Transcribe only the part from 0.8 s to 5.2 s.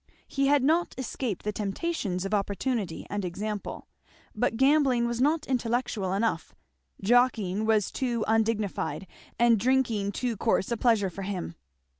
escaped the temptations of opportunity and example. But gambling